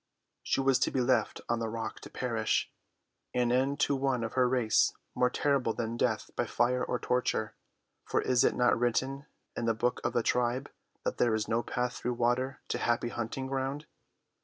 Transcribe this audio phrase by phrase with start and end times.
[0.41, 2.71] She was to be left on the rock to perish,
[3.35, 7.53] an end to one of her race more terrible than death by fire or torture,
[8.03, 10.71] for is it not written in the book of the tribe
[11.03, 13.85] that there is no path through water to the happy hunting ground?